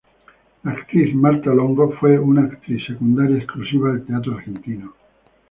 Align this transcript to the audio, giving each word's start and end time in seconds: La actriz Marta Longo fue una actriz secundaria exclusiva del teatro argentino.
La 0.63 0.71
actriz 0.71 1.13
Marta 1.13 1.53
Longo 1.53 1.91
fue 1.99 2.17
una 2.17 2.41
actriz 2.45 2.83
secundaria 2.87 3.37
exclusiva 3.37 3.91
del 3.93 4.03
teatro 4.07 4.35
argentino. 4.35 4.95